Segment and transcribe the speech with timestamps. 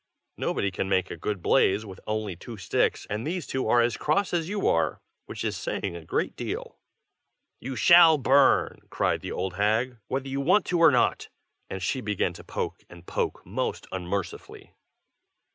[0.35, 3.97] nobody can make a good blaze with only two sticks, and these two are as
[3.97, 6.79] cross as you are, which is saying a great deal."
[7.59, 11.29] "You shall burn!" cried the old hag, "whether you want to or not!"
[11.69, 14.73] and she began to poke and poke most unmercifully.